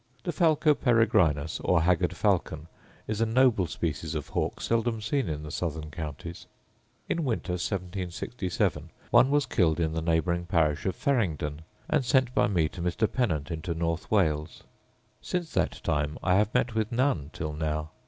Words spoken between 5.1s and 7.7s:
in the southern counties. In winter